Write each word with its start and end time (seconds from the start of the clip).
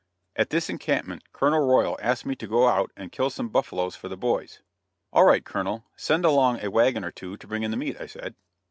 At 0.35 0.49
this 0.49 0.67
encampment 0.67 1.31
Colonel 1.31 1.59
Royal 1.59 1.95
asked 2.01 2.25
me 2.25 2.35
to 2.37 2.47
go 2.47 2.67
out 2.67 2.91
and 2.97 3.11
kill 3.11 3.29
some 3.29 3.49
buffaloes 3.49 3.95
for 3.95 4.09
the 4.09 4.17
boys. 4.17 4.59
"All 5.13 5.25
right, 5.25 5.45
Colonel, 5.45 5.85
send 5.95 6.25
along 6.25 6.59
a 6.65 6.71
wagon 6.71 7.05
or 7.05 7.11
two 7.11 7.37
to 7.37 7.47
bring 7.47 7.61
in 7.61 7.69
the 7.69 7.77
meat," 7.77 8.01
I 8.01 8.07
said. 8.07 8.33